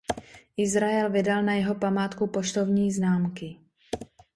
[0.57, 3.55] Izrael vydal na jeho památku poštovní známky.